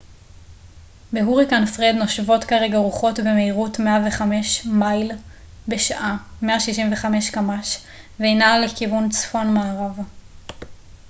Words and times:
"בהוריקן 1.13 1.65
פרד 1.65 1.95
נושבות 1.99 2.43
כרגע 2.43 2.77
רוחות 2.77 3.19
במהירות 3.19 3.79
105 3.79 4.65
מייל 4.65 5.11
בשעה 5.67 6.17
165 6.41 7.29
קמ""ש 7.29 7.77
והיא 8.19 8.37
נעה 8.37 8.59
לכיוון 8.59 9.09
צפון-מערב. 9.09 9.97